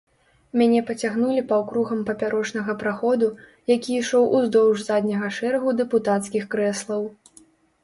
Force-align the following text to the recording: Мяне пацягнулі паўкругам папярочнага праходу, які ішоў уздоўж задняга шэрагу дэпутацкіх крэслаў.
Мяне 0.59 0.79
пацягнулі 0.85 1.41
паўкругам 1.51 1.99
папярочнага 2.07 2.75
праходу, 2.85 3.29
які 3.75 3.99
ішоў 4.01 4.23
уздоўж 4.39 4.77
задняга 4.91 5.33
шэрагу 5.39 5.77
дэпутацкіх 5.85 6.43
крэслаў. 6.57 7.09